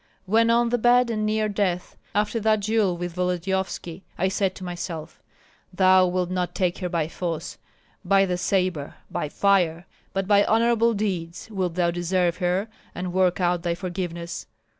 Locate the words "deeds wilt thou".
10.95-11.91